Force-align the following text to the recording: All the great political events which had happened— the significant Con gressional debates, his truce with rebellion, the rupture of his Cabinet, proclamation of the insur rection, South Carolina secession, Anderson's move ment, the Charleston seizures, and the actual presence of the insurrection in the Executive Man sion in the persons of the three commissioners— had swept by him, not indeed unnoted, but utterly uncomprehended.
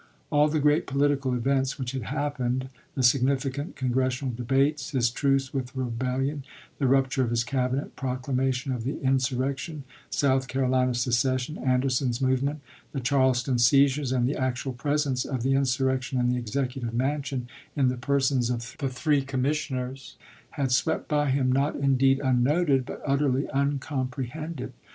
All 0.31 0.47
the 0.47 0.59
great 0.59 0.87
political 0.87 1.35
events 1.35 1.77
which 1.77 1.91
had 1.91 2.01
happened— 2.09 2.69
the 2.95 3.03
significant 3.03 3.75
Con 3.75 3.91
gressional 3.91 4.35
debates, 4.35 4.89
his 4.89 5.11
truce 5.11 5.53
with 5.53 5.75
rebellion, 5.75 6.43
the 6.79 6.87
rupture 6.87 7.23
of 7.23 7.29
his 7.29 7.43
Cabinet, 7.43 7.95
proclamation 7.95 8.71
of 8.71 8.83
the 8.83 8.93
insur 8.95 9.37
rection, 9.37 9.83
South 10.09 10.47
Carolina 10.47 10.95
secession, 10.95 11.55
Anderson's 11.59 12.19
move 12.19 12.41
ment, 12.41 12.61
the 12.93 12.99
Charleston 12.99 13.59
seizures, 13.59 14.11
and 14.11 14.27
the 14.27 14.35
actual 14.35 14.73
presence 14.73 15.23
of 15.23 15.43
the 15.43 15.53
insurrection 15.53 16.19
in 16.19 16.31
the 16.31 16.39
Executive 16.39 16.95
Man 16.95 17.21
sion 17.21 17.47
in 17.75 17.89
the 17.89 17.95
persons 17.97 18.49
of 18.49 18.75
the 18.79 18.89
three 18.89 19.21
commissioners— 19.21 20.17
had 20.57 20.71
swept 20.71 21.07
by 21.09 21.29
him, 21.29 21.51
not 21.51 21.75
indeed 21.75 22.19
unnoted, 22.23 22.87
but 22.87 23.03
utterly 23.05 23.47
uncomprehended. 23.53 24.73